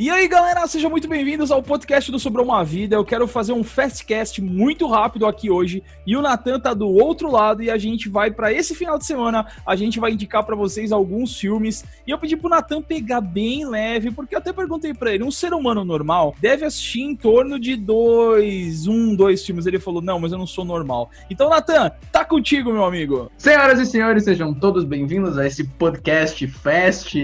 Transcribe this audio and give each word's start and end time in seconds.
E 0.00 0.08
aí, 0.08 0.26
galera, 0.26 0.66
sejam 0.66 0.88
muito 0.88 1.06
bem-vindos 1.06 1.50
ao 1.50 1.62
podcast 1.62 2.10
do 2.10 2.18
Sobrou 2.18 2.46
uma 2.46 2.64
Vida. 2.64 2.96
Eu 2.96 3.04
quero 3.04 3.28
fazer 3.28 3.52
um 3.52 3.62
fastcast 3.62 4.40
muito 4.40 4.88
rápido 4.88 5.26
aqui 5.26 5.50
hoje. 5.50 5.82
E 6.06 6.16
o 6.16 6.22
Natan 6.22 6.58
tá 6.58 6.72
do 6.72 6.88
outro 6.88 7.30
lado 7.30 7.62
e 7.62 7.70
a 7.70 7.76
gente 7.76 8.08
vai 8.08 8.30
para 8.30 8.50
esse 8.50 8.74
final 8.74 8.96
de 8.96 9.04
semana, 9.04 9.46
a 9.66 9.76
gente 9.76 10.00
vai 10.00 10.12
indicar 10.12 10.42
para 10.42 10.56
vocês 10.56 10.90
alguns 10.90 11.38
filmes. 11.38 11.84
E 12.06 12.10
eu 12.10 12.16
pedi 12.16 12.34
pro 12.34 12.48
Natan 12.48 12.80
pegar 12.80 13.20
bem 13.20 13.68
leve, 13.68 14.10
porque 14.10 14.34
eu 14.34 14.38
até 14.38 14.54
perguntei 14.54 14.94
para 14.94 15.12
ele, 15.12 15.22
um 15.22 15.30
ser 15.30 15.52
humano 15.52 15.84
normal 15.84 16.34
deve 16.40 16.64
assistir 16.64 17.02
em 17.02 17.14
torno 17.14 17.60
de 17.60 17.76
dois, 17.76 18.86
um, 18.86 19.14
dois 19.14 19.44
filmes. 19.44 19.66
Ele 19.66 19.78
falou: 19.78 20.00
"Não, 20.00 20.18
mas 20.18 20.32
eu 20.32 20.38
não 20.38 20.46
sou 20.46 20.64
normal". 20.64 21.10
Então, 21.28 21.50
Natan, 21.50 21.92
tá 22.10 22.24
contigo, 22.24 22.72
meu 22.72 22.86
amigo. 22.86 23.30
Senhoras 23.36 23.78
e 23.78 23.84
senhores, 23.84 24.24
sejam 24.24 24.54
todos 24.54 24.82
bem-vindos 24.82 25.36
a 25.36 25.46
esse 25.46 25.62
podcast 25.62 26.46
Fast 26.46 27.18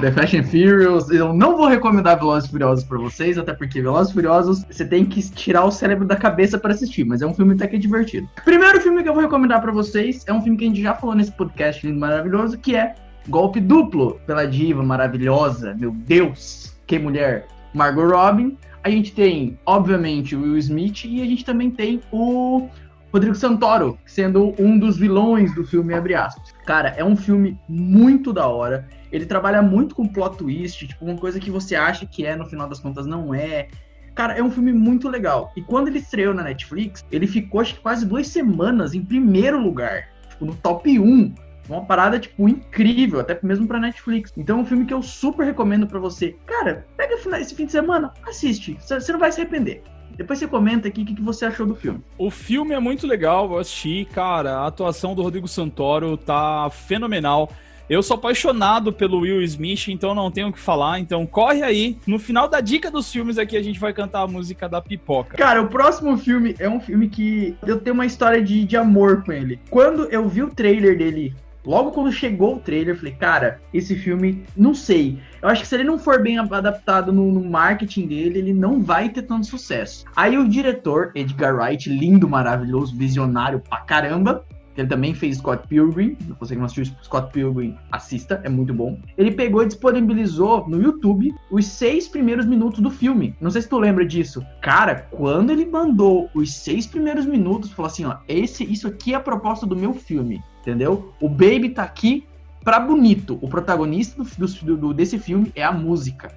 The 0.00 0.12
Fast 0.12 0.36
and 0.36 0.44
Furious. 0.44 1.10
Eu 1.10 1.32
não 1.32 1.56
vou 1.56 1.66
recomendar 1.66 2.18
Velozes 2.18 2.48
e 2.48 2.52
Furiosos 2.52 2.84
pra 2.84 2.98
vocês, 2.98 3.36
até 3.36 3.52
porque 3.52 3.80
Velozes 3.80 4.10
e 4.10 4.14
Furiosos 4.14 4.64
você 4.70 4.84
tem 4.84 5.04
que 5.04 5.20
tirar 5.30 5.64
o 5.64 5.70
cérebro 5.70 6.06
da 6.06 6.14
cabeça 6.14 6.58
para 6.58 6.72
assistir, 6.72 7.04
mas 7.04 7.22
é 7.22 7.26
um 7.26 7.34
filme 7.34 7.54
até 7.54 7.66
que 7.66 7.78
divertido. 7.78 8.28
Primeiro 8.44 8.80
filme 8.80 9.02
que 9.02 9.08
eu 9.08 9.14
vou 9.14 9.22
recomendar 9.22 9.60
para 9.60 9.72
vocês 9.72 10.24
é 10.26 10.32
um 10.32 10.40
filme 10.40 10.56
que 10.56 10.64
a 10.64 10.68
gente 10.68 10.82
já 10.82 10.94
falou 10.94 11.16
nesse 11.16 11.32
podcast 11.32 11.84
lindo 11.84 11.98
maravilhoso, 11.98 12.58
que 12.58 12.76
é 12.76 12.94
Golpe 13.28 13.60
Duplo, 13.60 14.20
pela 14.26 14.46
diva 14.46 14.82
maravilhosa, 14.82 15.74
meu 15.74 15.90
Deus, 15.90 16.76
que 16.86 16.98
mulher, 16.98 17.46
Margot 17.74 18.06
Robin. 18.06 18.56
A 18.84 18.90
gente 18.90 19.12
tem, 19.12 19.58
obviamente, 19.66 20.36
o 20.36 20.42
Will 20.42 20.58
Smith 20.58 21.04
e 21.04 21.20
a 21.20 21.26
gente 21.26 21.44
também 21.44 21.70
tem 21.70 22.00
o 22.12 22.68
Rodrigo 23.12 23.34
Santoro, 23.34 23.98
sendo 24.04 24.54
um 24.58 24.78
dos 24.78 24.98
vilões 24.98 25.54
do 25.54 25.64
filme, 25.64 25.94
abre 25.94 26.14
aspas. 26.14 26.52
Cara, 26.66 26.90
é 26.90 27.02
um 27.02 27.16
filme 27.16 27.58
muito 27.66 28.32
da 28.32 28.46
hora. 28.46 28.86
Ele 29.10 29.24
trabalha 29.24 29.62
muito 29.62 29.94
com 29.94 30.06
plot 30.06 30.36
twist, 30.36 30.86
tipo, 30.86 31.04
uma 31.04 31.16
coisa 31.16 31.40
que 31.40 31.50
você 31.50 31.74
acha 31.74 32.04
que 32.04 32.26
é, 32.26 32.36
no 32.36 32.44
final 32.44 32.68
das 32.68 32.80
contas 32.80 33.06
não 33.06 33.32
é. 33.32 33.68
Cara, 34.14 34.34
é 34.34 34.42
um 34.42 34.50
filme 34.50 34.72
muito 34.72 35.08
legal. 35.08 35.50
E 35.56 35.62
quando 35.62 35.88
ele 35.88 36.00
estreou 36.00 36.34
na 36.34 36.42
Netflix, 36.42 37.04
ele 37.10 37.26
ficou, 37.26 37.60
acho 37.60 37.76
que 37.76 37.80
quase 37.80 38.04
duas 38.04 38.28
semanas 38.28 38.92
em 38.92 39.02
primeiro 39.02 39.58
lugar. 39.58 40.08
Tipo, 40.28 40.44
no 40.44 40.54
top 40.56 40.98
1. 40.98 41.34
Uma 41.68 41.84
parada, 41.84 42.18
tipo, 42.18 42.48
incrível, 42.48 43.20
até 43.20 43.38
mesmo 43.42 43.66
pra 43.66 43.78
Netflix. 43.78 44.32
Então 44.36 44.58
é 44.58 44.62
um 44.62 44.64
filme 44.66 44.84
que 44.84 44.92
eu 44.92 45.02
super 45.02 45.44
recomendo 45.44 45.86
para 45.86 45.98
você. 45.98 46.36
Cara, 46.46 46.86
pega 46.96 47.14
esse 47.14 47.54
fim 47.54 47.66
de 47.66 47.72
semana, 47.72 48.12
assiste. 48.26 48.76
Você 48.80 49.12
não 49.12 49.20
vai 49.20 49.30
se 49.32 49.40
arrepender. 49.40 49.82
Depois 50.18 50.40
você 50.40 50.48
comenta 50.48 50.88
aqui 50.88 51.02
o 51.02 51.06
que, 51.06 51.14
que 51.14 51.22
você 51.22 51.44
achou 51.44 51.64
do 51.64 51.76
filme. 51.76 52.00
O 52.18 52.28
filme 52.28 52.74
é 52.74 52.80
muito 52.80 53.06
legal, 53.06 53.52
eu 53.52 53.58
assisti, 53.58 54.04
cara. 54.12 54.56
A 54.56 54.66
atuação 54.66 55.14
do 55.14 55.22
Rodrigo 55.22 55.46
Santoro 55.46 56.16
tá 56.16 56.68
fenomenal. 56.70 57.48
Eu 57.88 58.02
sou 58.02 58.16
apaixonado 58.16 58.92
pelo 58.92 59.20
Will 59.20 59.40
Smith, 59.42 59.88
então 59.88 60.14
não 60.14 60.30
tenho 60.30 60.48
o 60.48 60.52
que 60.52 60.58
falar. 60.58 60.98
Então 60.98 61.24
corre 61.24 61.62
aí. 61.62 61.96
No 62.06 62.18
final 62.18 62.46
da 62.46 62.60
dica 62.60 62.90
dos 62.90 63.10
filmes 63.10 63.38
aqui, 63.38 63.56
a 63.56 63.62
gente 63.62 63.78
vai 63.78 63.94
cantar 63.94 64.22
a 64.22 64.26
música 64.26 64.68
da 64.68 64.82
pipoca. 64.82 65.38
Cara, 65.38 65.62
o 65.62 65.68
próximo 65.68 66.18
filme 66.18 66.54
é 66.58 66.68
um 66.68 66.80
filme 66.80 67.08
que 67.08 67.56
eu 67.64 67.80
tenho 67.80 67.94
uma 67.94 68.04
história 68.04 68.42
de, 68.42 68.64
de 68.64 68.76
amor 68.76 69.24
com 69.24 69.32
ele. 69.32 69.58
Quando 69.70 70.04
eu 70.10 70.28
vi 70.28 70.42
o 70.42 70.50
trailer 70.50 70.98
dele 70.98 71.34
Logo 71.68 71.90
quando 71.90 72.10
chegou 72.10 72.56
o 72.56 72.58
trailer, 72.58 72.94
eu 72.94 72.96
falei, 72.96 73.12
cara, 73.12 73.60
esse 73.74 73.94
filme, 73.94 74.42
não 74.56 74.72
sei. 74.72 75.18
Eu 75.42 75.50
acho 75.50 75.60
que 75.60 75.68
se 75.68 75.74
ele 75.74 75.84
não 75.84 75.98
for 75.98 76.22
bem 76.22 76.38
adaptado 76.38 77.12
no, 77.12 77.30
no, 77.30 77.44
marketing 77.44 78.06
dele, 78.06 78.38
ele 78.38 78.54
não 78.54 78.82
vai 78.82 79.10
ter 79.10 79.20
tanto 79.20 79.46
sucesso. 79.46 80.06
Aí 80.16 80.38
o 80.38 80.48
diretor, 80.48 81.12
Edgar 81.14 81.54
Wright, 81.54 81.90
lindo, 81.90 82.26
maravilhoso, 82.26 82.96
visionário 82.96 83.60
pra 83.60 83.80
caramba, 83.80 84.46
ele 84.78 84.88
também 84.88 85.12
fez 85.12 85.36
Scott 85.36 85.68
Pilgrim. 85.68 86.16
Se 86.18 86.32
você 86.40 86.54
não 86.54 86.64
assistiu 86.64 86.94
Scott 87.02 87.30
Pilgrim, 87.32 87.76
assista, 87.92 88.40
é 88.44 88.48
muito 88.48 88.72
bom. 88.72 88.98
Ele 89.18 89.32
pegou 89.32 89.62
e 89.62 89.66
disponibilizou 89.66 90.66
no 90.66 90.80
YouTube 90.80 91.34
os 91.50 91.66
seis 91.66 92.08
primeiros 92.08 92.46
minutos 92.46 92.80
do 92.80 92.90
filme. 92.90 93.36
Não 93.42 93.50
sei 93.50 93.60
se 93.60 93.68
tu 93.68 93.78
lembra 93.78 94.06
disso. 94.06 94.42
Cara, 94.62 95.06
quando 95.10 95.50
ele 95.50 95.66
mandou 95.66 96.30
os 96.32 96.54
seis 96.54 96.86
primeiros 96.86 97.26
minutos, 97.26 97.72
falou 97.72 97.90
assim: 97.90 98.06
ó, 98.06 98.16
esse, 98.26 98.64
isso 98.64 98.88
aqui 98.88 99.12
é 99.12 99.16
a 99.16 99.20
proposta 99.20 99.66
do 99.66 99.76
meu 99.76 99.92
filme. 99.92 100.40
Entendeu? 100.68 101.14
O 101.18 101.28
Baby 101.28 101.70
tá 101.70 101.82
aqui 101.82 102.26
pra 102.62 102.78
bonito. 102.78 103.38
O 103.40 103.48
protagonista 103.48 104.22
do, 104.22 104.46
do, 104.46 104.76
do, 104.76 104.94
desse 104.94 105.18
filme 105.18 105.50
é 105.54 105.64
a 105.64 105.72
música 105.72 106.30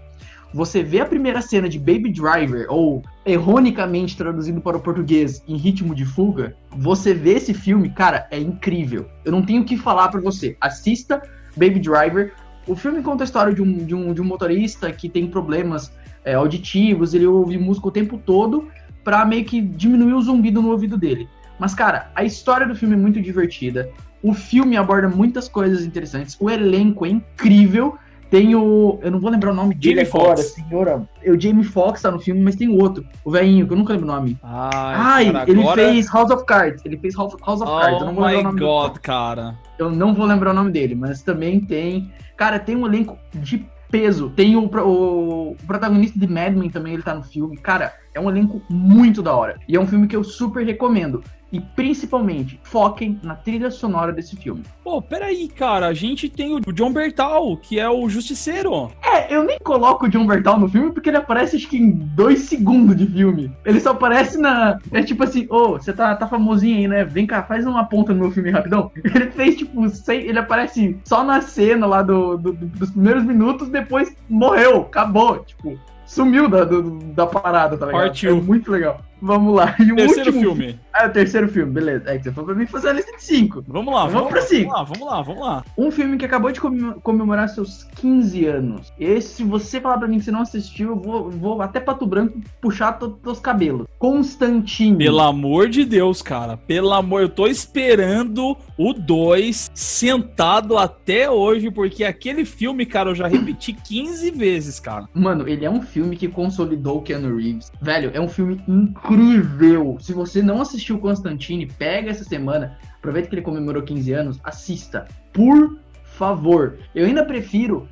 você 0.54 0.84
vê 0.84 1.00
a 1.00 1.06
primeira 1.06 1.42
cena 1.42 1.70
de 1.70 1.80
Baby 1.80 2.12
Driver, 2.12 2.66
ou 2.70 3.02
erronicamente 3.26 4.18
traduzindo 4.18 4.60
para 4.60 4.78
o 4.78 4.82
português, 4.82 5.42
em 5.48 5.56
ritmo 5.56 5.96
de 5.96 6.06
fuga, 6.06 6.56
você 6.72 7.14
vê 7.14 7.36
esse 7.36 7.54
filme, 7.54 7.90
cara, 7.90 8.28
é 8.30 8.38
incrível. 8.38 9.08
Eu 9.24 9.32
não 9.32 9.42
tenho 9.42 9.62
o 9.62 9.66
que 9.66 9.78
falar 9.78 10.10
para 10.10 10.20
você. 10.20 10.58
Assista 10.60 11.22
Baby 11.56 11.80
Driver. 11.80 12.34
O 12.68 12.76
filme 12.76 13.02
conta 13.02 13.24
a 13.24 13.26
história 13.26 13.54
de 13.54 13.62
um, 13.62 13.86
de 13.86 13.96
um, 13.96 14.14
de 14.14 14.22
um 14.22 14.26
motorista 14.26 14.92
que 14.92 15.08
tem 15.08 15.28
problemas 15.28 15.92
é, 16.24 16.34
auditivos, 16.34 17.14
ele 17.14 17.26
ouve 17.26 17.58
música 17.58 17.88
o 17.88 17.92
tempo 17.92 18.18
todo 18.18 18.68
para 19.04 19.26
meio 19.26 19.46
que 19.46 19.62
diminuir 19.62 20.14
o 20.14 20.22
zumbido 20.22 20.62
no 20.62 20.70
ouvido 20.70 20.98
dele. 20.98 21.28
Mas, 21.58 21.74
cara, 21.74 22.12
a 22.14 22.24
história 22.24 22.68
do 22.68 22.76
filme 22.76 22.94
é 22.94 22.98
muito 22.98 23.22
divertida. 23.22 23.90
O 24.24 24.34
filme 24.34 24.78
aborda 24.78 25.10
muitas 25.10 25.48
coisas 25.48 25.86
interessantes. 25.86 26.38
O 26.40 26.50
elenco 26.50 27.06
é 27.06 27.10
incrível. 27.10 27.98
Tem 28.30 28.56
o. 28.56 28.98
Eu 29.02 29.12
não 29.12 29.20
vou 29.20 29.30
lembrar 29.30 29.52
o 29.52 29.54
nome 29.54 29.76
dele 29.76 30.06
Jamie 30.06 30.10
agora, 30.10 30.38
Fox. 30.38 30.54
senhora. 30.54 31.10
O 31.28 31.40
Jamie 31.40 31.66
Foxx 31.66 32.02
tá 32.02 32.10
no 32.10 32.20
filme, 32.20 32.40
mas 32.40 32.56
tem 32.56 32.70
o 32.70 32.82
outro. 32.82 33.06
O 33.26 33.32
velhinho, 33.32 33.68
que 33.68 33.74
eu 33.74 33.78
nunca 33.78 33.92
lembro 33.92 34.08
o 34.08 34.12
nome. 34.16 34.38
Ai, 34.42 34.96
Ai 34.96 35.32
cara, 35.34 35.52
ele 35.52 35.60
agora... 35.60 35.82
fez 35.82 36.08
House 36.08 36.32
of 36.32 36.46
Cards. 36.46 36.82
Ele 36.86 36.98
fez 36.98 37.14
House, 37.14 37.36
House 37.46 37.62
of 37.62 37.70
oh 37.70 37.80
Cards. 37.80 38.00
Eu 38.00 38.08
não 38.08 38.14
vou 38.16 38.26
lembrar 38.26 38.40
o 38.40 38.44
nome 38.44 38.60
God, 38.62 38.88
dele. 38.88 39.00
cara. 39.02 39.60
Eu 39.78 39.90
não 39.92 40.14
vou 40.14 40.26
lembrar 40.26 40.52
o 40.52 40.54
nome 40.54 40.72
dele, 40.72 40.96
mas 40.96 41.22
também 41.22 41.60
tem. 41.60 42.10
Cara, 42.38 42.58
tem 42.58 42.78
um 42.78 42.86
elenco 42.86 43.18
de 43.34 43.66
peso. 43.90 44.30
Tem 44.30 44.56
o, 44.56 44.62
o, 44.64 45.52
o 45.52 45.58
protagonista 45.68 46.18
de 46.18 46.26
Mad 46.26 46.54
Men 46.54 46.70
também, 46.70 46.94
ele 46.94 47.04
tá 47.04 47.14
no 47.14 47.24
filme. 47.24 47.58
Cara, 47.58 47.94
é 48.14 48.20
um 48.20 48.30
elenco 48.30 48.62
muito 48.70 49.22
da 49.22 49.36
hora. 49.36 49.60
E 49.68 49.76
é 49.76 49.80
um 49.80 49.86
filme 49.86 50.08
que 50.08 50.16
eu 50.16 50.24
super 50.24 50.66
recomendo. 50.66 51.22
E 51.52 51.60
principalmente, 51.60 52.60
foquem 52.64 53.20
na 53.22 53.36
trilha 53.36 53.70
sonora 53.70 54.14
desse 54.14 54.36
filme. 54.36 54.64
Pô, 54.84 55.02
peraí, 55.02 55.48
cara. 55.48 55.88
A 55.88 55.94
gente 55.94 56.30
tem 56.30 56.56
o 56.56 56.62
John 56.74 56.94
Bertal, 56.94 57.58
que 57.58 57.80
é 57.80 57.90
o 57.90 58.08
Justiceiro. 58.08 58.92
É, 59.04 59.34
eu 59.34 59.44
nem 59.44 59.58
coloco 59.60 60.06
o 60.06 60.10
John 60.10 60.26
Bertal 60.26 60.60
no 60.60 60.70
filme 60.70 60.92
porque 60.92 61.10
ele 61.10 61.18
aparece 61.18 61.58
acho 61.58 61.68
que 61.68 61.78
em 61.78 61.92
dois 61.92 62.40
segundos 62.42 62.96
de 62.96 63.06
filme. 63.06 63.52
Ele 63.66 63.80
só 63.80 63.92
aparece 63.92 64.38
na. 64.38 64.80
É 64.92 65.04
tipo 65.04 65.24
assim, 65.24 65.46
ô, 65.50 65.56
oh, 65.56 65.72
você 65.74 65.92
tá, 65.92 66.16
tá 66.16 66.28
famosinho 66.28 66.78
aí, 66.78 66.88
né? 66.88 67.04
Vem 67.04 67.28
cá, 67.28 67.44
faz 67.44 67.66
uma 67.66 67.84
ponta 67.86 68.14
no 68.14 68.22
meu 68.22 68.32
filme 68.32 68.50
rapidão. 68.50 68.92
Ele 69.04 69.30
fez, 69.32 69.58
tipo, 69.58 69.90
sei, 69.90 70.28
ele 70.28 70.40
aparece 70.40 70.98
só 71.04 71.24
na 71.24 71.42
cena 71.42 71.86
lá 71.86 72.02
do, 72.02 72.38
do, 72.38 72.54
dos 72.54 72.92
primeiros 72.92 73.24
minutos, 73.24 73.70
depois 73.70 74.16
morreu, 74.30 74.82
acabou. 74.82 75.40
Tipo, 75.40 75.78
sumiu 76.06 76.50
da, 76.50 76.64
do, 76.64 77.00
da 77.14 77.26
parada, 77.26 77.78
tá 77.78 77.86
ligado? 77.86 78.02
Partiu. 78.02 78.38
É 78.38 78.42
muito 78.42 78.72
legal. 78.72 79.02
Vamos 79.22 79.56
lá. 79.56 79.76
E 79.80 79.92
o 79.92 79.96
terceiro 79.96 80.32
último 80.32 80.56
filme. 80.56 80.80
Ah, 80.92 81.06
o 81.06 81.10
terceiro 81.10 81.48
filme, 81.48 81.72
beleza. 81.72 82.10
É 82.10 82.18
que 82.18 82.24
você 82.24 82.32
falou 82.32 82.48
pra 82.48 82.56
mim 82.56 82.66
fazer 82.66 82.90
a 82.90 82.94
lista 82.94 83.16
de 83.16 83.24
cinco. 83.24 83.64
Vamos 83.68 83.94
lá, 83.94 84.02
vamos, 84.02 84.14
vamos 84.14 84.30
pra 84.32 84.42
cinco. 84.42 84.72
Vamos 84.72 84.74
lá, 84.74 84.84
vamos 84.84 85.08
lá, 85.08 85.22
vamos 85.22 85.42
lá. 85.42 85.64
Um 85.78 85.92
filme 85.92 86.18
que 86.18 86.26
acabou 86.26 86.52
de 86.52 86.60
comemorar 86.60 87.48
seus 87.50 87.84
15 87.96 88.46
anos. 88.46 88.94
Esse, 89.00 89.36
se 89.36 89.44
você 89.44 89.80
falar 89.80 90.00
pra 90.00 90.08
mim 90.08 90.18
que 90.18 90.26
você 90.26 90.32
não 90.32 90.42
assistiu, 90.42 90.90
eu 90.90 90.96
vou, 90.96 91.30
vou 91.30 91.62
até 91.62 91.80
Pato 91.80 92.06
Branco 92.06 92.40
puxar 92.60 92.94
todos 92.94 93.20
os 93.26 93.40
cabelos. 93.40 93.88
Constantino. 94.00 94.98
Pelo 94.98 95.22
amor 95.22 95.70
de 95.70 95.86
Deus, 95.86 96.22
cara. 96.22 96.58
Pelo 96.58 96.94
amor, 96.94 97.22
eu 97.22 97.30
tô 97.30 97.48
esperando 97.48 98.58
o 98.78 98.94
2 98.94 99.72
sentado 99.74 100.78
até 100.78 101.30
hoje, 101.30 101.70
porque 101.70 102.04
aquele 102.04 102.44
filme, 102.44 102.86
cara, 102.86 103.12
eu 103.12 103.16
já 103.16 103.28
repeti 103.28 103.74
15 103.74 104.32
vezes, 104.32 104.80
cara. 104.80 105.08
Mano, 105.14 105.48
ele 105.48 105.66
é 105.66 105.70
um 105.70 105.82
filme 105.82 106.16
que 106.16 106.28
consolidou 106.28 106.98
o 106.98 107.02
Keanu 107.02 107.38
Reeves. 107.38 107.72
Velho, 107.82 108.12
é 108.14 108.20
um 108.20 108.28
filme 108.28 108.62
incrível 108.68 109.11
incrível. 109.14 109.98
Se 110.00 110.14
você 110.14 110.42
não 110.42 110.62
assistiu 110.62 111.00
Constantine, 111.00 111.66
pega 111.66 112.10
essa 112.10 112.24
semana, 112.24 112.78
aproveita 112.98 113.30
que 113.30 113.36
ele 113.36 113.42
comemorou 113.42 113.84
15 113.84 114.14
anos, 114.14 114.40
assista. 114.44 115.08
Por 115.34 115.80
favor. 116.04 116.78
Eu 116.94 117.06
ainda 117.06 117.26
prefiro. 117.26 117.88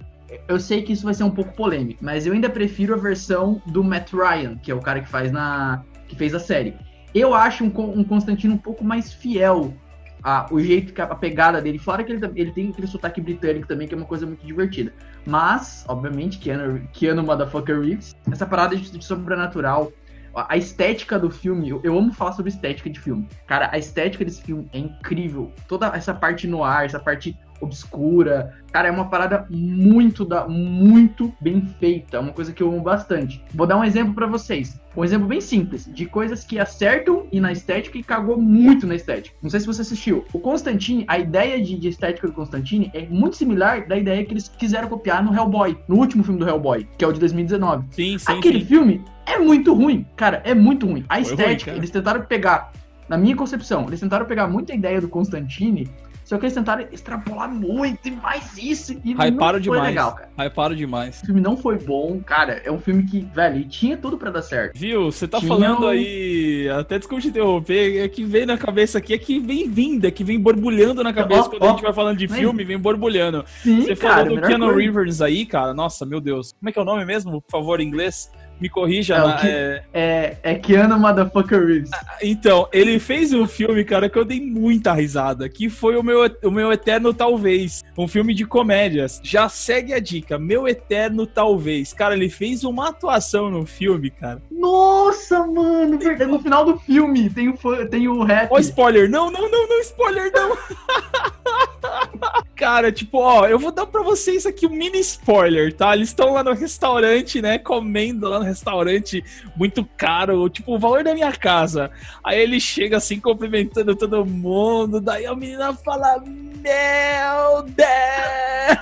Eu 0.48 0.60
sei 0.60 0.84
que 0.84 0.94
isso 0.94 1.06
vai 1.06 1.14
ser 1.14 1.24
um 1.24 1.32
pouco 1.32 1.56
polêmico, 1.56 2.04
mas 2.04 2.28
eu 2.28 2.34
ainda 2.34 2.50
prefiro 2.50 2.94
a 2.94 2.98
versão 2.98 3.62
do 3.66 3.84
Matt 3.84 4.14
Ryan, 4.14 4.58
que 4.58 4.72
é 4.72 4.76
o 4.76 4.80
cara 4.80 5.02
que 5.02 5.10
faz 5.10 5.32
na. 5.32 5.84
que 6.08 6.16
fez 6.16 6.36
a 6.36 6.40
série. 6.40 6.76
Eu 7.16 7.34
acho 7.34 7.64
um, 7.64 8.00
um 8.00 8.04
Constantino 8.04 8.54
um 8.54 8.58
pouco 8.58 8.84
mais 8.84 9.12
fiel 9.12 9.74
a, 10.24 10.48
o 10.52 10.60
jeito 10.60 10.94
que 10.94 11.02
a, 11.02 11.06
a 11.06 11.16
pegada 11.16 11.62
dele, 11.62 11.80
fora 11.80 12.04
que 12.04 12.12
ele, 12.12 12.26
ele 12.36 12.52
tem 12.52 12.70
aquele 12.70 12.88
sotaque 12.88 13.22
britânico 13.22 13.68
também, 13.68 13.88
que 13.88 13.94
é 13.94 13.98
uma 13.98 14.06
coisa 14.06 14.26
muito 14.26 14.46
divertida. 14.46 14.94
Mas, 15.26 15.86
obviamente, 15.88 16.38
Keanu, 16.38 16.88
Keanu 16.94 17.24
Motherfucker 17.24 17.80
Reeves, 17.80 18.16
essa 18.32 18.46
parada 18.46 18.76
de, 18.76 18.92
de 18.92 19.04
sobrenatural, 19.04 19.92
a 20.48 20.58
estética 20.58 21.18
do 21.18 21.30
filme, 21.30 21.70
eu, 21.70 21.98
amo 21.98 22.14
falar 22.14 22.34
sobre 22.34 22.50
estética 22.50 22.90
de 22.90 23.00
filme. 23.00 23.28
Cara, 23.48 23.70
a 23.72 23.78
estética 23.78 24.24
desse 24.24 24.42
filme 24.42 24.70
é 24.74 24.80
incrível. 24.80 25.52
Toda 25.68 25.88
essa 25.88 26.14
parte 26.14 26.48
no 26.48 26.64
ar, 26.64 26.86
essa 26.86 27.00
parte 27.00 27.38
obscura. 27.62 28.54
Cara, 28.72 28.88
é 28.88 28.92
uma 28.92 29.10
parada 29.10 29.46
muito 29.50 30.24
da 30.24 30.48
muito 30.48 31.34
bem 31.42 31.66
feita, 31.80 32.18
é 32.18 32.20
uma 32.20 32.32
coisa 32.32 32.54
que 32.54 32.62
eu 32.62 32.70
amo 32.70 32.82
bastante. 32.82 33.44
Vou 33.54 33.68
dar 33.68 33.78
um 33.78 33.84
exemplo 33.84 34.14
para 34.14 34.28
vocês. 34.28 34.80
Um 34.96 35.04
exemplo 35.04 35.28
bem 35.28 35.40
simples 35.40 35.90
de 35.94 36.06
coisas 36.06 36.44
que 36.44 36.60
acertam 36.60 37.28
e 37.32 37.40
na 37.40 37.52
estética 37.52 37.98
e 37.98 38.04
cagou 38.04 38.38
muito 38.38 38.88
na 38.88 38.96
estética. 38.96 39.36
Não 39.42 39.50
sei 39.50 39.60
se 39.60 39.68
você 39.68 39.82
assistiu. 39.82 40.26
O 40.34 40.40
Constantine, 40.40 41.06
a 41.08 41.18
ideia 41.20 41.62
de, 41.62 41.78
de 41.78 41.88
estética 41.88 42.28
do 42.28 42.34
Constantine 42.34 42.92
é 42.94 43.06
muito 43.08 43.38
similar 43.38 43.88
da 43.88 43.98
ideia 43.98 44.26
que 44.26 44.34
eles 44.34 44.50
quiseram 44.50 44.88
copiar 44.88 45.24
no 45.24 45.34
Hellboy, 45.34 45.78
no 45.88 45.98
último 45.98 46.24
filme 46.24 46.40
do 46.40 46.48
Hellboy, 46.48 46.88
que 46.98 47.06
é 47.06 47.08
o 47.08 47.14
de 47.14 47.20
2019. 47.20 47.88
Sim, 47.92 48.18
sim. 48.18 48.32
Aquele 48.32 48.60
sim. 48.60 48.66
filme 48.66 49.06
é 49.30 49.40
muito 49.40 49.74
ruim, 49.74 50.06
cara, 50.16 50.42
é 50.44 50.54
muito 50.54 50.86
ruim. 50.86 51.06
A 51.08 51.16
Foi 51.16 51.24
estética, 51.24 51.72
ruim, 51.72 51.80
eles 51.80 51.90
tentaram 51.90 52.22
pegar 52.22 52.72
na 53.08 53.18
minha 53.18 53.36
concepção, 53.36 53.86
eles 53.88 54.00
tentaram 54.00 54.26
pegar 54.26 54.48
muita 54.48 54.74
ideia 54.74 55.02
do 55.02 55.10
Constantine 55.10 55.90
só 56.30 56.38
que 56.38 56.46
eles 56.46 56.54
tentaram 56.54 56.86
extrapolar 56.92 57.52
muito 57.52 58.08
e 58.08 58.12
mais 58.12 58.56
isso. 58.56 58.94
E 59.04 59.14
Hyparam 59.14 59.32
não 59.32 59.50
foi 59.50 59.60
demais. 59.62 59.84
legal, 59.84 60.14
cara. 60.14 60.30
Hyparam 60.38 60.76
demais. 60.76 61.22
O 61.24 61.26
filme 61.26 61.42
não 61.42 61.58
foi 61.58 61.80
bom, 61.80 62.22
cara. 62.24 62.62
É 62.64 62.72
um 62.72 62.78
filme 62.78 63.02
que, 63.02 63.22
velho, 63.22 63.68
tinha 63.68 63.98
tudo 63.98 64.16
para 64.16 64.30
dar 64.30 64.44
certo. 64.44 64.78
Viu? 64.78 65.12
Você 65.12 65.28
tá 65.28 65.40
tinha 65.40 65.50
falando 65.50 65.88
aí. 65.88 66.70
Até 66.70 67.00
desculpa 67.00 67.24
te 67.24 67.30
interromper. 67.30 68.06
É 68.06 68.08
que 68.08 68.24
vem 68.24 68.46
na 68.46 68.60
cabeça 68.60 69.00
aqui, 69.00 69.12
é 69.12 69.18
que 69.18 69.40
vem 69.40 69.68
vinda, 69.68 70.12
que 70.12 70.24
vem 70.24 70.40
borbulhando 70.40 71.04
na 71.04 71.12
cabeça 71.12 71.48
oh, 71.48 71.50
quando 71.50 71.64
oh, 71.64 71.66
a 71.66 71.70
gente 71.72 71.82
vai 71.82 71.94
falando 71.94 72.18
de 72.20 72.28
filme, 72.28 72.64
vem 72.64 72.78
borbulhando. 72.78 73.44
Sim, 73.64 73.82
Você 73.82 73.96
cara, 73.96 74.26
falou 74.26 74.40
do 74.40 74.46
Keanu 74.46 74.76
Rivers 74.76 75.22
aí, 75.22 75.48
cara. 75.48 75.74
Nossa, 75.74 76.06
meu 76.06 76.22
Deus. 76.22 76.54
Como 76.60 76.70
é 76.70 76.72
que 76.72 76.78
é 76.78 76.82
o 76.84 76.86
nome 76.86 77.06
mesmo, 77.06 77.42
por 77.42 77.50
favor, 77.50 77.82
em 77.82 77.88
inglês? 77.88 78.32
Me 78.60 78.70
corrija. 78.70 79.16
É, 79.16 79.20
na, 79.20 79.40
é... 79.44 79.84
é, 79.94 80.38
é 80.44 80.56
Keanu 80.56 81.00
Motherfucker 81.00 81.66
Reeves. 81.66 81.90
Ah, 81.94 82.18
então, 82.22 82.68
ele 82.72 83.00
fez 83.00 83.34
um 83.34 83.48
filme, 83.48 83.84
cara, 83.84 84.10
que 84.10 84.18
eu 84.18 84.26
dei 84.26 84.40
muita 84.40 84.94
risada, 84.94 85.48
que 85.50 85.70
foi 85.70 85.96
o 85.96 86.04
meu, 86.04 86.20
o 86.44 86.52
meu 86.52 86.72
Eterno 86.72 87.14
Talvez, 87.14 87.84
um 87.98 88.08
filme 88.08 88.34
de 88.34 88.46
comédias. 88.46 89.22
Já 89.24 89.50
segue 89.50 89.94
a 89.94 90.00
dica, 90.00 90.38
Meu 90.38 90.68
Eterno 90.68 91.26
Talvez. 91.26 91.94
Cara, 91.94 92.16
ele 92.16 92.30
fez 92.30 92.64
uma 92.64 92.90
atuação 92.90 93.50
no 93.50 93.66
filme, 93.66 94.10
cara. 94.10 94.42
Nossa, 94.52 95.46
mano. 95.46 96.00
No 96.28 96.40
final 96.40 96.66
do 96.66 96.78
filme 96.80 97.30
tem 97.30 97.50
o, 97.50 97.58
tem 97.88 98.08
o 98.08 98.24
rap. 98.24 98.50
Ó, 98.52 98.56
oh, 98.56 98.60
spoiler. 98.60 99.10
Não, 99.10 99.32
não, 99.32 99.50
não, 99.50 99.68
não, 99.68 99.80
spoiler, 99.80 100.32
não. 100.34 100.58
Cara, 102.60 102.92
tipo, 102.92 103.20
ó, 103.20 103.48
eu 103.48 103.58
vou 103.58 103.72
dar 103.72 103.86
pra 103.86 104.04
vocês 104.04 104.46
aqui 104.46 104.68
um 104.68 104.70
mini 104.72 105.00
spoiler, 105.00 105.74
tá? 105.74 105.96
Eles 105.96 106.10
estão 106.10 106.34
lá 106.34 106.44
no 106.44 106.54
restaurante, 106.54 107.42
né? 107.42 107.58
Comendo 107.58 108.28
lá 108.28 108.38
no 108.38 108.44
restaurante 108.44 109.24
muito 109.56 109.88
caro, 109.96 110.50
tipo, 110.50 110.76
o 110.76 110.78
valor 110.78 111.02
da 111.02 111.14
minha 111.14 111.32
casa. 111.32 111.90
Aí 112.22 112.38
ele 112.38 112.60
chega 112.60 112.98
assim, 112.98 113.18
cumprimentando 113.18 113.96
todo 113.96 114.26
mundo. 114.26 115.00
Daí 115.00 115.26
a 115.26 115.34
menina 115.34 115.74
fala: 115.74 116.20
Meu 116.20 117.64
Deus! 117.64 117.88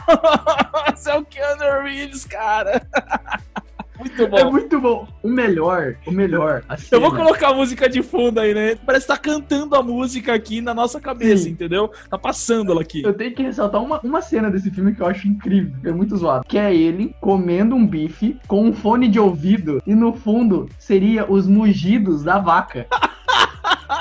É 1.07 1.15
o 1.15 1.23
Keanu 1.23 1.83
Reeves, 1.83 2.25
cara. 2.25 2.81
Muito 3.99 4.27
bom. 4.27 4.37
É 4.37 4.43
muito 4.43 4.81
bom. 4.81 5.07
O 5.23 5.27
melhor, 5.27 5.95
o 6.05 6.11
melhor. 6.11 6.63
Eu 6.91 7.01
vou 7.01 7.11
colocar 7.11 7.49
a 7.49 7.53
música 7.53 7.89
de 7.89 8.01
fundo 8.01 8.39
aí, 8.39 8.53
né? 8.53 8.75
Parece 8.85 9.05
que 9.07 9.13
tá 9.13 9.17
cantando 9.17 9.75
a 9.75 9.83
música 9.83 10.33
aqui 10.33 10.61
na 10.61 10.73
nossa 10.73 10.99
cabeça, 10.99 11.43
Sim. 11.43 11.51
entendeu? 11.51 11.91
Tá 12.09 12.17
passando 12.17 12.71
ela 12.71 12.81
aqui. 12.81 13.03
Eu 13.03 13.13
tenho 13.13 13.33
que 13.33 13.43
ressaltar 13.43 13.81
uma, 13.83 13.99
uma 14.01 14.21
cena 14.21 14.49
desse 14.49 14.71
filme 14.71 14.93
que 14.93 15.01
eu 15.01 15.07
acho 15.07 15.27
incrível, 15.27 15.73
é 15.83 15.91
muito 15.91 16.15
zoado. 16.15 16.45
Que 16.47 16.57
é 16.57 16.73
ele 16.73 17.15
comendo 17.19 17.75
um 17.75 17.85
bife 17.85 18.37
com 18.47 18.65
um 18.65 18.73
fone 18.73 19.07
de 19.07 19.19
ouvido 19.19 19.81
e 19.85 19.95
no 19.95 20.13
fundo 20.13 20.69
seria 20.77 21.29
os 21.29 21.47
mugidos 21.47 22.23
da 22.23 22.37
vaca. 22.39 22.87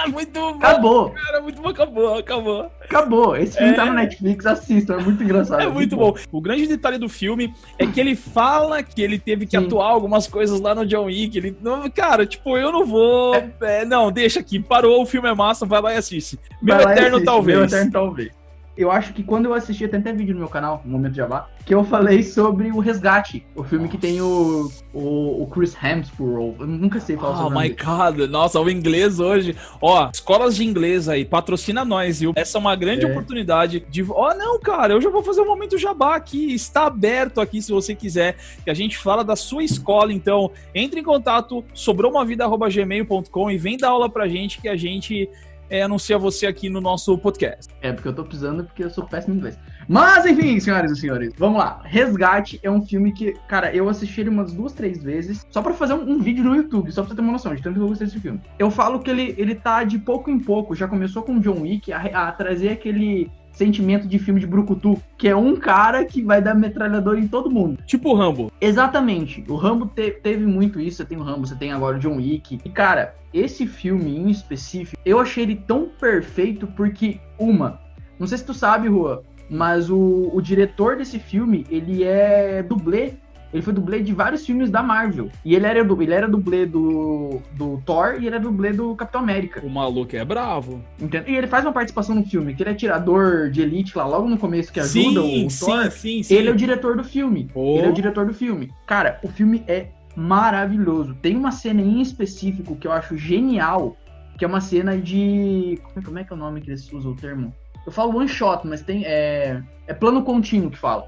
muito 0.08 0.32
bom. 0.32 0.56
Acabou. 0.56 1.10
Cara, 1.10 1.40
muito 1.40 1.62
bom, 1.62 1.68
acabou, 1.68 2.18
acabou. 2.18 2.70
Acabou. 2.80 3.36
Esse 3.36 3.56
filme 3.56 3.72
é... 3.72 3.74
tá 3.74 3.86
no 3.86 3.92
Netflix, 3.92 4.46
assistam, 4.46 4.94
é 4.94 5.02
muito 5.02 5.22
engraçado. 5.22 5.60
É, 5.60 5.64
é 5.64 5.68
muito, 5.68 5.96
bom. 5.96 6.12
bom. 6.12 6.18
O 6.32 6.40
grande 6.40 6.66
detalhe 6.66 6.98
do 6.98 7.08
filme 7.08 7.52
é 7.78 7.86
que 7.86 8.00
ele 8.00 8.14
fala 8.14 8.82
que 8.82 9.02
ele 9.02 9.18
teve 9.18 9.46
que 9.46 9.58
Sim. 9.58 9.66
atuar 9.66 9.88
algumas 9.88 10.26
coisas 10.26 10.60
lá 10.60 10.74
no 10.74 10.86
John 10.86 11.04
Wick. 11.04 11.36
Ele, 11.36 11.56
não, 11.60 11.88
cara, 11.90 12.26
tipo, 12.26 12.56
eu 12.56 12.72
não 12.72 12.84
vou. 12.84 13.34
É. 13.34 13.50
É, 13.62 13.84
não, 13.84 14.10
deixa 14.10 14.40
aqui. 14.40 14.58
Parou, 14.58 15.02
o 15.02 15.06
filme 15.06 15.28
é 15.28 15.34
massa, 15.34 15.66
vai 15.66 15.80
lá 15.80 15.94
e 15.94 15.96
assiste. 15.96 16.38
Meu 16.60 16.76
Eterno, 16.76 17.16
assiste. 17.16 17.24
talvez. 17.24 17.58
Meu 17.58 17.66
Eterno, 17.66 17.92
talvez 17.92 18.35
eu 18.76 18.90
acho 18.90 19.12
que 19.12 19.22
quando 19.22 19.46
eu 19.46 19.54
assisti, 19.54 19.88
tem 19.88 20.00
até 20.00 20.12
vídeo 20.12 20.34
no 20.34 20.40
meu 20.40 20.48
canal, 20.48 20.82
no 20.84 20.92
Momento 20.92 21.14
Jabá, 21.14 21.48
que 21.64 21.74
eu 21.74 21.82
falei 21.82 22.22
sobre 22.22 22.70
o 22.70 22.78
Resgate, 22.78 23.44
o 23.54 23.64
filme 23.64 23.86
nossa. 23.86 23.96
que 23.96 24.06
tem 24.06 24.20
o, 24.20 24.70
o, 24.92 25.42
o, 25.42 25.46
Chris 25.46 25.74
Hemsworth. 25.82 26.60
Eu 26.60 26.66
nunca 26.66 27.00
sei 27.00 27.16
falar 27.16 27.32
oh, 27.32 27.42
sobre 27.44 27.58
Oh 27.58 27.60
my 27.60 27.68
god, 27.70 28.30
nossa, 28.30 28.60
o 28.60 28.68
inglês 28.68 29.18
hoje. 29.18 29.56
Ó, 29.80 30.10
escolas 30.12 30.56
de 30.56 30.64
inglês 30.64 31.08
aí, 31.08 31.24
patrocina 31.24 31.84
nós, 31.84 32.20
viu? 32.20 32.32
Essa 32.36 32.58
é 32.58 32.60
uma 32.60 32.76
grande 32.76 33.06
é. 33.06 33.10
oportunidade 33.10 33.80
de. 33.88 34.02
Ó, 34.02 34.30
oh, 34.30 34.34
não, 34.34 34.60
cara, 34.60 34.92
eu 34.92 35.00
já 35.00 35.08
vou 35.08 35.22
fazer 35.22 35.40
o 35.40 35.44
um 35.44 35.48
Momento 35.48 35.78
Jabá 35.78 36.14
aqui, 36.14 36.52
está 36.52 36.86
aberto 36.86 37.40
aqui 37.40 37.62
se 37.62 37.72
você 37.72 37.94
quiser, 37.94 38.36
que 38.62 38.70
a 38.70 38.74
gente 38.74 38.98
fala 38.98 39.24
da 39.24 39.36
sua 39.36 39.64
escola. 39.64 40.12
Então, 40.12 40.50
entre 40.74 41.00
em 41.00 41.04
contato, 41.04 41.64
sobrou-uma-vida@gmail.com 41.72 43.50
e 43.50 43.56
vem 43.56 43.78
dar 43.78 43.88
aula 43.88 44.10
pra 44.10 44.28
gente 44.28 44.60
que 44.60 44.68
a 44.68 44.76
gente 44.76 45.28
é, 45.68 45.82
anuncia 45.82 46.18
você 46.18 46.46
aqui 46.46 46.68
no 46.68 46.80
nosso 46.80 47.16
podcast. 47.18 47.72
É, 47.80 47.92
porque 47.92 48.08
eu 48.08 48.14
tô 48.14 48.24
precisando, 48.24 48.64
porque 48.64 48.84
eu 48.84 48.90
sou 48.90 49.04
péssimo 49.04 49.34
em 49.34 49.38
inglês. 49.38 49.58
Mas, 49.88 50.26
enfim, 50.26 50.58
senhoras 50.58 50.90
e 50.92 50.96
senhores, 50.96 51.32
vamos 51.38 51.58
lá. 51.58 51.80
Resgate 51.84 52.58
é 52.62 52.70
um 52.70 52.84
filme 52.84 53.12
que, 53.12 53.32
cara, 53.48 53.74
eu 53.74 53.88
assisti 53.88 54.20
ele 54.20 54.30
umas 54.30 54.52
duas, 54.52 54.72
três 54.72 55.02
vezes, 55.02 55.46
só 55.50 55.62
pra 55.62 55.72
fazer 55.72 55.94
um, 55.94 56.10
um 56.10 56.18
vídeo 56.20 56.42
no 56.42 56.56
YouTube, 56.56 56.90
só 56.90 57.02
pra 57.02 57.10
você 57.10 57.16
ter 57.16 57.22
uma 57.22 57.32
noção 57.32 57.54
de 57.54 57.62
tanto 57.62 57.76
que 57.76 57.80
eu 57.80 57.88
gostei 57.88 58.06
desse 58.06 58.20
filme. 58.20 58.40
Eu 58.58 58.70
falo 58.70 59.00
que 59.00 59.10
ele, 59.10 59.34
ele 59.38 59.54
tá 59.54 59.84
de 59.84 59.98
pouco 59.98 60.30
em 60.30 60.38
pouco, 60.38 60.74
já 60.74 60.88
começou 60.88 61.22
com 61.22 61.38
John 61.38 61.62
Wick 61.62 61.92
a, 61.92 62.28
a 62.28 62.32
trazer 62.32 62.70
aquele 62.70 63.30
sentimento 63.56 64.06
de 64.06 64.18
filme 64.18 64.38
de 64.38 64.46
brucutu, 64.46 65.02
que 65.16 65.28
é 65.28 65.34
um 65.34 65.56
cara 65.56 66.04
que 66.04 66.22
vai 66.22 66.42
dar 66.42 66.54
metralhador 66.54 67.18
em 67.18 67.26
todo 67.26 67.50
mundo. 67.50 67.78
Tipo 67.86 68.10
o 68.10 68.14
Rambo. 68.14 68.52
Exatamente. 68.60 69.42
O 69.48 69.56
Rambo 69.56 69.86
te 69.86 70.10
teve 70.10 70.44
muito 70.44 70.78
isso. 70.78 70.98
Você 70.98 71.06
tem 71.06 71.18
o 71.18 71.22
Rambo, 71.22 71.46
você 71.46 71.56
tem 71.56 71.72
agora 71.72 71.96
o 71.96 71.98
John 71.98 72.16
Wick. 72.16 72.60
E, 72.62 72.68
cara, 72.68 73.14
esse 73.32 73.66
filme 73.66 74.14
em 74.16 74.30
específico, 74.30 75.00
eu 75.04 75.18
achei 75.18 75.44
ele 75.44 75.56
tão 75.56 75.88
perfeito 75.98 76.66
porque, 76.66 77.18
uma, 77.38 77.80
não 78.18 78.26
sei 78.26 78.38
se 78.38 78.44
tu 78.44 78.52
sabe, 78.52 78.88
Rua, 78.88 79.24
mas 79.48 79.88
o, 79.88 80.30
o 80.32 80.40
diretor 80.42 80.96
desse 80.96 81.18
filme, 81.18 81.64
ele 81.70 82.04
é 82.04 82.62
dublê 82.62 83.14
ele 83.52 83.62
foi 83.62 83.72
dublê 83.72 84.02
de 84.02 84.12
vários 84.12 84.44
filmes 84.44 84.70
da 84.70 84.82
Marvel. 84.82 85.30
E 85.44 85.54
ele 85.54 85.66
era, 85.66 85.78
ele 85.78 86.14
era 86.14 86.28
dublê 86.28 86.66
do, 86.66 87.40
do 87.52 87.80
Thor 87.84 88.14
e 88.14 88.26
ele 88.26 88.28
era 88.28 88.40
dublê 88.40 88.72
do 88.72 88.94
Capitão 88.94 89.20
América. 89.20 89.60
O 89.64 89.70
maluco 89.70 90.14
é 90.16 90.24
bravo. 90.24 90.82
Entendeu? 91.00 91.32
E 91.32 91.36
ele 91.36 91.46
faz 91.46 91.64
uma 91.64 91.72
participação 91.72 92.14
no 92.14 92.24
filme, 92.24 92.54
que 92.54 92.62
ele 92.62 92.70
é 92.70 92.74
tirador 92.74 93.50
de 93.50 93.62
elite 93.62 93.96
lá, 93.96 94.06
logo 94.06 94.28
no 94.28 94.38
começo, 94.38 94.72
que 94.72 94.80
ajuda 94.80 95.22
sim, 95.22 95.46
o 95.46 95.48
Thor. 95.58 95.90
Sim, 95.90 96.22
sim, 96.22 96.34
Ele 96.34 96.48
é 96.48 96.52
o 96.52 96.56
diretor 96.56 96.96
do 96.96 97.04
filme. 97.04 97.48
Oh. 97.54 97.78
Ele 97.78 97.86
é 97.86 97.90
o 97.90 97.94
diretor 97.94 98.26
do 98.26 98.34
filme. 98.34 98.70
Cara, 98.86 99.20
o 99.22 99.28
filme 99.28 99.62
é 99.66 99.88
maravilhoso. 100.16 101.14
Tem 101.14 101.36
uma 101.36 101.52
cena 101.52 101.82
em 101.82 102.00
específico 102.00 102.74
que 102.76 102.86
eu 102.86 102.92
acho 102.92 103.16
genial, 103.16 103.96
que 104.38 104.44
é 104.44 104.48
uma 104.48 104.60
cena 104.60 104.96
de. 104.96 105.78
Como 106.04 106.18
é 106.18 106.24
que 106.24 106.32
é 106.32 106.36
o 106.36 106.38
nome 106.38 106.60
que 106.60 106.70
eles 106.70 106.90
usam 106.92 107.12
o 107.12 107.16
termo? 107.16 107.54
Eu 107.86 107.92
falo 107.92 108.16
one 108.16 108.28
shot, 108.28 108.66
mas 108.66 108.82
tem. 108.82 109.04
É, 109.04 109.62
é 109.86 109.94
plano 109.94 110.22
contínuo 110.22 110.70
que 110.70 110.78
fala. 110.78 111.06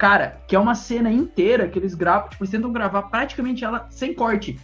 Cara, 0.00 0.40
que 0.48 0.56
é 0.56 0.58
uma 0.58 0.74
cena 0.74 1.12
inteira 1.12 1.68
que 1.68 1.78
eles 1.78 1.94
gravam, 1.94 2.30
tipo, 2.30 2.42
eles 2.42 2.50
tentam 2.50 2.72
gravar 2.72 3.02
praticamente 3.02 3.66
ela 3.66 3.86
sem 3.90 4.14
corte. 4.14 4.58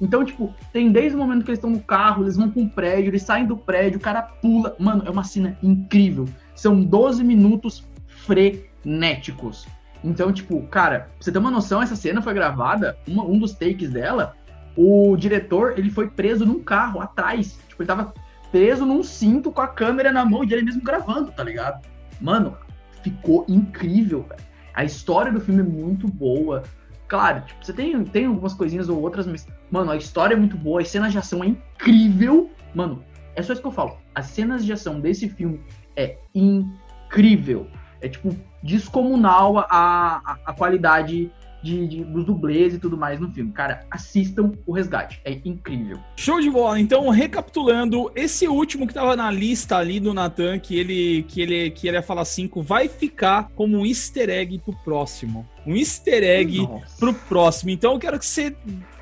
Então, 0.00 0.24
tipo, 0.24 0.52
tem 0.72 0.90
desde 0.90 1.14
o 1.14 1.20
momento 1.20 1.44
que 1.44 1.50
eles 1.52 1.58
estão 1.58 1.70
no 1.70 1.78
carro, 1.78 2.24
eles 2.24 2.36
vão 2.36 2.50
com 2.50 2.64
o 2.64 2.68
prédio, 2.68 3.10
eles 3.10 3.22
saem 3.22 3.46
do 3.46 3.56
prédio, 3.56 3.98
o 4.00 4.02
cara 4.02 4.20
pula. 4.20 4.74
Mano, 4.80 5.04
é 5.06 5.10
uma 5.10 5.22
cena 5.22 5.56
incrível. 5.62 6.24
São 6.56 6.82
12 6.82 7.22
minutos 7.22 7.88
frenéticos. 8.08 9.64
Então, 10.02 10.32
tipo, 10.32 10.60
cara, 10.66 11.02
pra 11.02 11.08
você 11.20 11.30
ter 11.30 11.38
uma 11.38 11.52
noção, 11.52 11.80
essa 11.80 11.94
cena 11.94 12.20
foi 12.20 12.34
gravada, 12.34 12.98
uma, 13.06 13.22
um 13.24 13.38
dos 13.38 13.52
takes 13.52 13.90
dela, 13.90 14.34
o 14.76 15.16
diretor, 15.16 15.78
ele 15.78 15.90
foi 15.90 16.10
preso 16.10 16.44
num 16.44 16.64
carro 16.64 17.00
atrás. 17.00 17.60
Tipo, 17.68 17.82
ele 17.84 17.86
tava 17.86 18.12
preso 18.50 18.84
num 18.84 19.04
cinto 19.04 19.52
com 19.52 19.60
a 19.60 19.68
câmera 19.68 20.10
na 20.10 20.24
mão 20.24 20.42
e 20.42 20.52
ele 20.52 20.62
mesmo 20.62 20.82
gravando, 20.82 21.30
tá 21.30 21.44
ligado? 21.44 21.86
Mano, 22.20 22.56
ficou 23.04 23.46
incrível, 23.48 24.26
velho. 24.28 24.49
A 24.80 24.84
história 24.84 25.30
do 25.30 25.42
filme 25.42 25.60
é 25.60 25.62
muito 25.62 26.08
boa. 26.08 26.62
Claro, 27.06 27.42
tipo, 27.42 27.62
você 27.62 27.70
tem, 27.70 28.02
tem 28.02 28.24
algumas 28.24 28.54
coisinhas 28.54 28.88
ou 28.88 28.98
outras, 28.98 29.26
mas, 29.26 29.46
mano, 29.70 29.90
a 29.90 29.96
história 29.96 30.32
é 30.32 30.38
muito 30.38 30.56
boa, 30.56 30.80
as 30.80 30.88
cenas 30.88 31.12
de 31.12 31.18
ação 31.18 31.44
é 31.44 31.48
incrível. 31.48 32.50
Mano, 32.74 33.04
é 33.36 33.42
só 33.42 33.52
isso 33.52 33.60
que 33.60 33.68
eu 33.68 33.72
falo. 33.72 33.98
As 34.14 34.28
cenas 34.28 34.64
de 34.64 34.72
ação 34.72 34.98
desse 34.98 35.28
filme 35.28 35.60
é 35.94 36.16
incrível. 36.34 37.66
É, 38.00 38.08
tipo, 38.08 38.34
descomunal 38.62 39.58
a, 39.58 39.66
a, 39.68 40.38
a 40.46 40.52
qualidade 40.54 41.30
de, 41.62 41.86
de, 41.86 42.04
dos 42.04 42.24
dublês 42.24 42.74
e 42.74 42.78
tudo 42.78 42.96
mais 42.96 43.20
no 43.20 43.30
filme. 43.30 43.52
Cara, 43.52 43.84
assistam 43.90 44.52
o 44.66 44.72
Resgate, 44.72 45.20
é 45.24 45.32
incrível. 45.44 45.98
Show 46.16 46.40
de 46.40 46.50
bola. 46.50 46.80
Então, 46.80 47.08
recapitulando, 47.08 48.10
esse 48.14 48.48
último 48.48 48.86
que 48.86 48.94
tava 48.94 49.16
na 49.16 49.30
lista 49.30 49.76
ali 49.76 50.00
do 50.00 50.14
Nathan, 50.14 50.58
que 50.58 50.78
ele, 50.78 51.22
que 51.24 51.40
ele, 51.40 51.70
que 51.70 51.88
ele 51.88 51.96
ia 51.96 52.02
falar 52.02 52.24
5, 52.24 52.62
vai 52.62 52.88
ficar 52.88 53.48
como 53.54 53.78
um 53.78 53.86
easter 53.86 54.28
egg 54.28 54.58
pro 54.58 54.74
próximo. 54.84 55.46
Um 55.66 55.76
easter 55.76 56.22
egg 56.22 56.62
Nossa. 56.62 56.96
pro 56.98 57.14
próximo. 57.14 57.70
Então, 57.70 57.92
eu 57.92 57.98
quero 57.98 58.18
que 58.18 58.26
você 58.26 58.54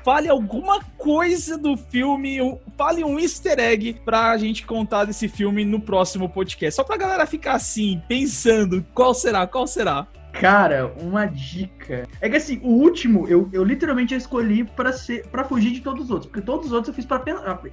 fale 0.03 0.27
alguma 0.27 0.81
coisa 0.97 1.57
do 1.57 1.77
filme, 1.77 2.39
fale 2.77 3.03
um 3.03 3.19
easter 3.19 3.59
egg 3.59 4.01
pra 4.03 4.37
gente 4.37 4.65
contar 4.65 5.05
desse 5.05 5.27
filme 5.27 5.63
no 5.63 5.79
próximo 5.79 6.27
podcast. 6.27 6.75
Só 6.75 6.83
pra 6.83 6.97
galera 6.97 7.25
ficar 7.25 7.53
assim, 7.53 8.01
pensando, 8.07 8.85
qual 8.93 9.13
será, 9.13 9.45
qual 9.45 9.67
será? 9.67 10.07
Cara, 10.39 10.93
uma 11.01 11.25
dica. 11.25 12.07
É 12.21 12.29
que 12.29 12.37
assim, 12.37 12.61
o 12.63 12.69
último 12.69 13.27
eu, 13.27 13.49
eu 13.51 13.63
literalmente 13.63 14.15
escolhi 14.15 14.63
para 14.63 14.93
ser 14.93 15.27
para 15.27 15.43
fugir 15.43 15.71
de 15.71 15.81
todos 15.81 16.05
os 16.05 16.11
outros, 16.11 16.31
porque 16.31 16.45
todos 16.45 16.67
os 16.67 16.71
outros 16.71 16.87
eu 16.87 16.93
fiz 16.93 17.05
para 17.05 17.17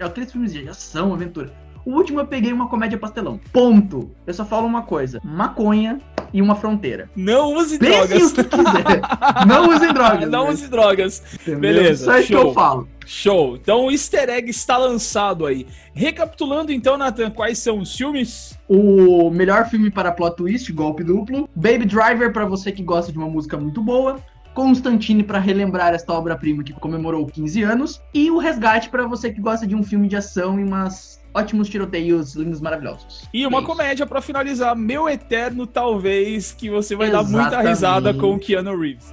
aqueles 0.01 0.33
filmes 0.33 0.53
de 0.53 0.69
ação, 0.69 1.15
aventura. 1.15 1.53
O 1.85 1.93
último 1.93 2.19
eu 2.19 2.27
peguei 2.27 2.53
uma 2.53 2.69
comédia 2.69 2.99
pastelão. 2.99 3.41
Ponto. 3.53 4.11
Eu 4.27 4.35
só 4.35 4.45
falo 4.45 4.67
uma 4.67 4.83
coisa: 4.83 5.21
maconha 5.23 6.01
e 6.37 6.43
uma 6.43 6.55
fronteira. 6.55 7.09
Não 7.17 7.55
use 7.55 7.79
drogas. 7.79 8.33
o 8.33 8.35
que 8.35 8.45
quiser. 8.45 9.01
Não 9.49 9.71
use 9.71 9.91
drogas. 9.91 10.29
Não 10.29 10.49
use 10.51 10.69
drogas. 10.69 11.23
Entendeu? 11.33 11.61
Beleza. 11.61 12.05
Só 12.05 12.19
isso 12.19 12.29
que 12.29 12.35
eu 12.35 12.53
falo. 12.53 12.87
Show. 13.07 13.57
Então 13.57 13.87
o 13.87 13.91
easter 13.91 14.29
egg 14.29 14.51
está 14.51 14.77
lançado 14.77 15.47
aí. 15.47 15.67
Recapitulando 15.95 16.73
então, 16.73 16.99
Nathan, 16.99 17.31
quais 17.31 17.59
são 17.59 17.79
os 17.79 17.97
filmes? 17.97 18.59
O 18.69 19.31
melhor 19.31 19.67
filme 19.71 19.91
para 19.91 20.13
plot 20.13 20.37
twist, 20.37 20.71
golpe 20.75 21.03
duplo. 21.03 21.49
Baby 21.57 21.87
Driver 21.87 22.31
para 22.31 22.45
você 22.45 22.71
que 22.71 22.83
gosta 22.83 23.11
de 23.11 23.17
uma 23.17 23.31
música 23.31 23.57
muito 23.57 23.81
boa. 23.81 24.21
Constantine 24.57 25.23
para 25.23 25.39
relembrar 25.39 25.93
esta 25.93 26.15
obra-prima 26.15 26.65
que 26.65 26.73
comemorou 26.73 27.27
15 27.27 27.63
anos. 27.63 28.03
E 28.15 28.31
o 28.31 28.39
Resgate 28.39 28.89
para 28.89 29.07
você 29.07 29.31
que 29.31 29.39
gosta 29.39 29.67
de 29.67 29.77
um 29.77 29.83
filme 29.83 30.09
de 30.09 30.17
ação 30.17 30.59
e 30.59 30.65
umas 30.65 31.23
ótimos 31.35 31.69
tiroteios 31.69 32.35
lindos, 32.35 32.59
maravilhosos. 32.63 33.29
E 33.35 33.47
uma 33.47 33.59
é 33.59 33.63
comédia 33.63 34.07
para 34.07 34.23
finalizar, 34.23 34.75
Meu 34.75 35.07
Eterno, 35.11 35.67
talvez, 35.67 36.53
que 36.53 36.71
você 36.71 36.97
vai 36.97 37.09
Exatamente. 37.09 37.33
dar 37.35 37.43
muita 37.43 37.69
risada 37.69 38.15
com 38.15 38.35
o 38.35 38.39
Keanu 38.39 38.81
Reeves. 38.81 39.13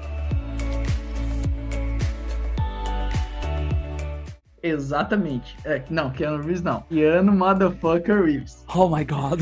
Exatamente. 4.63 5.58
É, 5.65 5.82
não, 5.89 6.10
Keanu 6.10 6.38
Reeves 6.38 6.62
não. 6.62 6.86
Keanu 6.89 7.34
Motherfucker 7.34 8.24
Reeves. 8.24 8.63
Oh 8.74 8.88
my 8.88 9.03
god. 9.03 9.41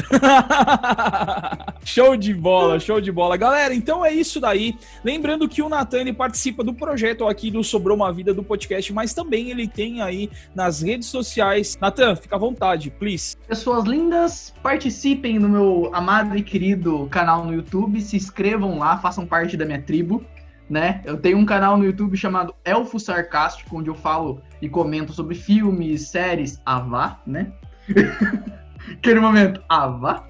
show 1.86 2.18
de 2.18 2.34
bola, 2.34 2.80
show 2.80 3.00
de 3.00 3.12
bola. 3.12 3.38
Galera, 3.38 3.72
então 3.75 4.04
é 4.04 4.12
isso 4.12 4.40
daí. 4.40 4.75
Lembrando 5.04 5.48
que 5.48 5.62
o 5.62 5.70
Nathan 5.70 6.12
participa 6.16 6.63
do 6.63 6.74
projeto 6.74 7.28
aqui 7.28 7.51
do 7.51 7.63
Sobrou 7.63 7.96
uma 7.96 8.12
Vida 8.12 8.34
do 8.34 8.44
podcast, 8.44 8.92
mas 8.92 9.13
também 9.13 9.51
ele 9.51 9.68
tem 9.68 10.01
aí 10.01 10.28
nas 10.56 10.82
redes 10.82 11.08
sociais. 11.08 11.78
Nathan, 11.80 12.16
fica 12.16 12.36
à 12.36 12.40
vontade, 12.40 12.90
please. 12.90 13.38
Pessoas 13.48 13.86
lindas, 13.86 14.51
participem 14.63 15.38
no 15.38 15.48
meu 15.48 15.92
amado 15.94 16.36
e 16.36 16.42
querido 16.42 17.08
canal 17.12 17.46
no 17.46 17.54
YouTube, 17.54 18.01
se 18.01 18.18
inscrevam 18.18 18.80
lá, 18.80 18.98
façam 18.98 19.25
parte 19.28 19.56
da 19.56 19.66
minha 19.66 19.82
tribo 19.82 20.25
né? 20.72 21.01
Eu 21.04 21.18
tenho 21.18 21.38
um 21.38 21.46
canal 21.46 21.75
no 21.75 21.84
YouTube 21.84 22.16
chamado 22.16 22.56
Elfo 22.63 22.98
Sarcástico, 22.98 23.78
onde 23.78 23.90
eu 23.90 23.94
falo 23.94 24.42
e 24.62 24.70
comento 24.70 25.12
sobre 25.12 25.36
filmes, 25.36 26.08
séries, 26.08 26.62
avá, 26.66 27.20
né? 27.28 27.51
Aquele 28.98 29.20
momento, 29.20 29.62
avá. 29.68 30.25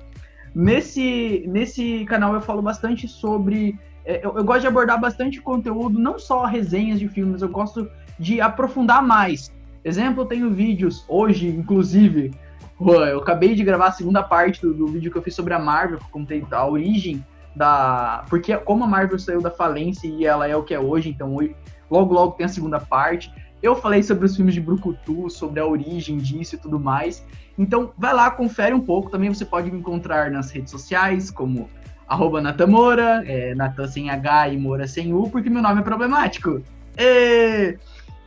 Nesse, 0.54 1.46
nesse 1.48 2.06
canal 2.06 2.34
eu 2.34 2.42
falo 2.42 2.60
bastante 2.60 3.08
sobre. 3.08 3.80
É, 4.04 4.26
eu, 4.26 4.36
eu, 4.36 4.44
gosto 4.44 4.62
de 4.62 4.68
abordar 4.68 5.00
bastante 5.00 5.40
conteúdo, 5.40 6.00
não 6.00 6.18
só 6.18 6.44
resenhas 6.46 7.00
de 7.00 7.08
filmes, 7.08 7.44
eu 7.44 7.50
gosto 7.50 7.88
de 8.18 8.42
aprofundar 8.42 9.04
mais. 9.04 9.52
Exemplo, 9.86 10.24
eu 10.24 10.28
tenho 10.28 10.50
vídeos, 10.50 11.06
hoje, 11.08 11.48
inclusive, 11.50 12.32
eu 12.80 13.20
acabei 13.20 13.54
de 13.54 13.64
gravar 13.64 13.90
a 13.90 13.92
segunda 13.92 14.24
parte 14.24 14.60
do, 14.60 14.74
do 14.74 14.88
vídeo 14.88 15.12
que 15.12 15.18
eu 15.20 15.22
fiz 15.22 15.36
sobre 15.36 15.54
a 15.54 15.60
Marvel, 15.60 16.00
que 16.00 16.06
eu 16.06 16.10
contei 16.10 16.44
a 16.50 16.68
origem 16.68 17.24
da. 17.56 18.26
Porque 18.30 18.56
como 18.58 18.84
a 18.84 18.88
Marvel 18.88 19.20
saiu 19.20 19.42
da 19.42 19.52
falência 19.52 20.08
e 20.08 20.26
ela 20.26 20.48
é 20.48 20.56
o 20.56 20.64
que 20.64 20.74
é 20.74 20.80
hoje, 20.80 21.10
então 21.10 21.36
hoje, 21.36 21.56
logo 21.90 22.14
logo 22.14 22.34
tem 22.34 22.46
a 22.46 22.50
segunda 22.50 22.80
parte. 22.80 23.32
Eu 23.62 23.76
falei 23.76 24.02
sobre 24.02 24.26
os 24.26 24.36
filmes 24.36 24.56
de 24.56 24.62
Brucutu, 24.62 25.30
sobre 25.30 25.60
a 25.60 25.66
origem 25.66 26.18
disso 26.18 26.56
e 26.56 26.58
tudo 26.58 26.80
mais. 26.80 27.24
Então 27.58 27.92
vai 27.98 28.14
lá, 28.14 28.32
confere 28.32 28.74
um 28.74 28.82
pouco. 28.82 29.10
Também 29.10 29.32
você 29.32 29.46
pode 29.46 29.70
me 29.70 29.78
encontrar 29.78 30.32
nas 30.32 30.50
redes 30.50 30.72
sociais, 30.72 31.30
como 31.30 31.70
arroba 32.08 32.42
Natamora, 32.42 33.24
é, 33.26 33.54
Natan 33.54 33.88
sem 33.88 34.10
H 34.10 34.50
e 34.50 34.58
Moura 34.58 34.88
sem 34.88 35.14
U, 35.14 35.30
porque 35.30 35.50
meu 35.50 35.62
nome 35.62 35.82
é 35.82 35.84
problemático. 35.84 36.62
E... 36.98 37.78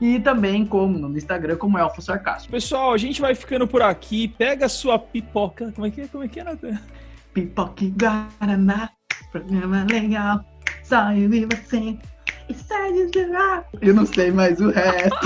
E 0.01 0.19
também 0.21 0.67
como 0.67 0.99
no 0.99 1.17
Instagram 1.17 1.57
como 1.57 1.79
Elfo 1.79 2.03
Sarcástico. 2.03 2.53
Pessoal, 2.53 2.93
a 2.93 2.99
gente 2.99 3.21
vai 3.21 3.35
ficando 3.35 3.67
por 3.67 3.81
aqui. 3.81 4.29
Pega 4.29 4.67
a 4.67 4.69
sua 4.69 4.99
pipoca. 4.99 5.73
Como 5.73 5.87
é 5.87 5.91
que 5.91 6.03
é? 6.03 6.09
Como 6.09 6.25
é 6.25 6.29
que 6.29 6.41
é, 6.41 6.45
Natan? 6.45 6.79
Pipoca 7.33 7.85
e 7.85 7.91
Guaraná. 7.91 8.91
Programa 9.35 9.85
legal, 9.91 10.45
só 10.85 11.13
eu 11.13 11.35
e 11.35 11.45
você. 11.45 11.99
E 12.49 12.55
sai 12.55 12.93
de 12.93 13.27
Eu 13.83 13.93
não 13.93 14.07
sei 14.07 14.31
mais 14.31 14.61
o 14.61 14.71
resto. 14.71 15.19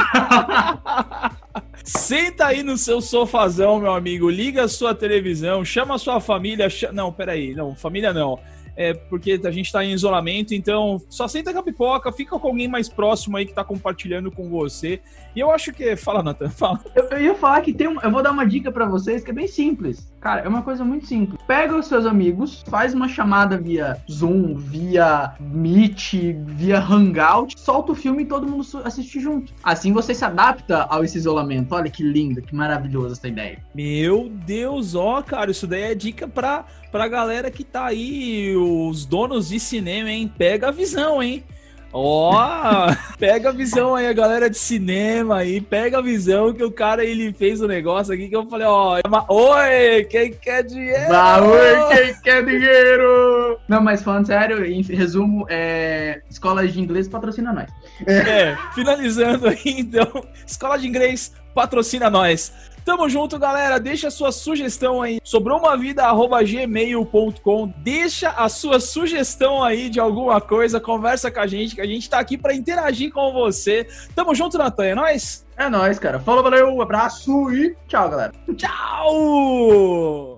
Senta 1.84 2.46
aí 2.46 2.62
no 2.62 2.78
seu 2.78 3.02
sofazão, 3.02 3.78
meu 3.78 3.92
amigo. 3.92 4.30
Liga 4.30 4.64
a 4.64 4.68
sua 4.68 4.94
televisão, 4.94 5.62
chama 5.62 5.96
a 5.96 5.98
sua 5.98 6.20
família. 6.20 6.70
Ch... 6.70 6.90
Não, 6.90 7.12
peraí, 7.12 7.54
não, 7.54 7.76
família 7.76 8.14
não 8.14 8.38
é, 8.78 8.94
porque 8.94 9.40
a 9.44 9.50
gente 9.50 9.66
está 9.66 9.84
em 9.84 9.90
isolamento, 9.90 10.54
então 10.54 11.02
só 11.08 11.26
senta 11.26 11.52
com 11.52 11.58
a 11.58 11.62
pipoca, 11.64 12.12
fica 12.12 12.38
com 12.38 12.46
alguém 12.46 12.68
mais 12.68 12.88
próximo 12.88 13.36
aí 13.36 13.44
que 13.44 13.50
está 13.50 13.64
compartilhando 13.64 14.30
com 14.30 14.48
você. 14.48 15.00
E 15.34 15.40
eu 15.40 15.50
acho 15.50 15.72
que. 15.72 15.96
Fala, 15.96 16.22
Nathan, 16.22 16.48
fala. 16.48 16.80
Eu, 16.94 17.04
eu, 17.10 17.20
ia 17.20 17.34
falar 17.34 17.60
que 17.60 17.72
tem 17.72 17.88
um, 17.88 18.00
Eu 18.00 18.10
vou 18.12 18.22
dar 18.22 18.30
uma 18.30 18.46
dica 18.46 18.70
para 18.70 18.86
vocês 18.86 19.24
que 19.24 19.32
é 19.32 19.34
bem 19.34 19.48
simples. 19.48 20.08
Cara, 20.20 20.42
é 20.42 20.48
uma 20.48 20.62
coisa 20.62 20.84
muito 20.84 21.06
simples. 21.06 21.40
Pega 21.46 21.76
os 21.76 21.86
seus 21.86 22.06
amigos, 22.06 22.64
faz 22.68 22.94
uma 22.94 23.08
chamada 23.08 23.58
via 23.58 24.00
Zoom, 24.10 24.54
via 24.54 25.32
Meet, 25.40 26.14
via 26.46 26.78
Hangout, 26.78 27.58
solta 27.58 27.92
o 27.92 27.94
filme 27.96 28.22
e 28.22 28.26
todo 28.26 28.48
mundo 28.48 28.64
assiste 28.84 29.20
junto. 29.20 29.52
Assim 29.62 29.92
você 29.92 30.14
se 30.14 30.24
adapta 30.24 30.84
ao 30.84 31.02
esse 31.02 31.18
isolamento. 31.18 31.74
Olha 31.74 31.90
que 31.90 32.02
linda, 32.04 32.40
que 32.40 32.54
maravilhosa 32.54 33.14
essa 33.14 33.26
ideia. 33.26 33.58
Meu 33.74 34.28
Deus, 34.28 34.94
ó, 34.94 35.20
cara, 35.20 35.50
isso 35.50 35.66
daí 35.66 35.82
é 35.82 35.94
dica 35.96 36.28
pra 36.28 36.64
pra 36.90 37.08
galera 37.08 37.50
que 37.50 37.64
tá 37.64 37.86
aí, 37.86 38.56
os 38.56 39.04
donos 39.04 39.48
de 39.48 39.60
cinema, 39.60 40.10
hein? 40.10 40.32
Pega 40.36 40.68
a 40.68 40.72
visão, 40.72 41.22
hein? 41.22 41.44
Ó, 41.90 42.32
oh, 42.32 42.94
pega 43.18 43.48
a 43.48 43.52
visão 43.52 43.94
aí, 43.94 44.06
a 44.06 44.12
galera 44.12 44.50
de 44.50 44.58
cinema 44.58 45.38
aí, 45.38 45.58
pega 45.58 45.98
a 45.98 46.02
visão 46.02 46.52
que 46.52 46.62
o 46.62 46.70
cara 46.70 47.02
ele 47.02 47.32
fez 47.32 47.62
o 47.62 47.64
um 47.64 47.68
negócio 47.68 48.12
aqui 48.12 48.28
que 48.28 48.36
eu 48.36 48.46
falei, 48.46 48.66
ó, 48.66 49.00
oh, 49.28 49.34
oi, 49.34 50.04
quem 50.04 50.32
quer 50.32 50.64
dinheiro? 50.64 51.14
Ah, 51.14 51.40
oi, 51.42 51.96
quem 51.96 52.14
quer 52.20 52.44
dinheiro? 52.44 53.58
Não, 53.66 53.80
mas 53.80 54.02
falando 54.02 54.26
sério, 54.26 54.64
em 54.66 54.82
resumo, 54.82 55.46
é, 55.48 56.20
escola 56.28 56.68
de 56.68 56.78
inglês 56.78 57.08
patrocina 57.08 57.54
nós. 57.54 57.70
É, 58.06 58.54
finalizando 58.74 59.48
aí, 59.48 59.58
então, 59.64 60.26
escola 60.46 60.78
de 60.78 60.86
inglês 60.86 61.32
patrocina 61.54 62.10
nós. 62.10 62.52
Tamo 62.88 63.06
junto, 63.06 63.38
galera. 63.38 63.78
Deixa 63.78 64.08
a 64.08 64.10
sua 64.10 64.32
sugestão 64.32 65.02
aí. 65.02 65.20
Sobrou 65.22 65.58
uma 65.58 65.76
vida, 65.76 66.04
gmail.com. 66.42 67.66
Deixa 67.82 68.30
a 68.30 68.48
sua 68.48 68.80
sugestão 68.80 69.62
aí 69.62 69.90
de 69.90 70.00
alguma 70.00 70.40
coisa. 70.40 70.80
Conversa 70.80 71.30
com 71.30 71.38
a 71.38 71.46
gente, 71.46 71.74
que 71.74 71.82
a 71.82 71.86
gente 71.86 72.08
tá 72.08 72.18
aqui 72.18 72.38
para 72.38 72.54
interagir 72.54 73.12
com 73.12 73.30
você. 73.30 73.86
Tamo 74.14 74.34
junto, 74.34 74.56
Natan. 74.56 74.86
É 74.86 74.94
nóis? 74.94 75.46
É 75.54 75.68
nóis, 75.68 75.98
cara. 75.98 76.18
Falou, 76.18 76.42
valeu, 76.42 76.80
abraço 76.80 77.52
e 77.52 77.76
tchau, 77.86 78.08
galera. 78.08 78.32
Tchau! 78.56 80.37